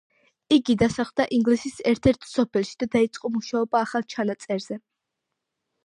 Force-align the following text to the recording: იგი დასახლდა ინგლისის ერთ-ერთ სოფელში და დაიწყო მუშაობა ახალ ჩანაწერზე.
იგი 0.55 0.75
დასახლდა 0.81 1.27
ინგლისის 1.37 1.77
ერთ-ერთ 1.93 2.27
სოფელში 2.31 2.75
და 2.85 2.91
დაიწყო 2.99 3.35
მუშაობა 3.37 3.87
ახალ 3.89 4.11
ჩანაწერზე. 4.15 4.85